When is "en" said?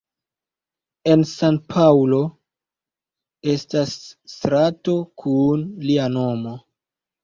1.11-1.25